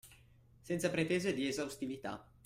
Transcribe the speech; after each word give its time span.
Senza 0.63 0.89
pretese 0.89 1.31
di 1.31 1.45
esaustività 1.47 2.27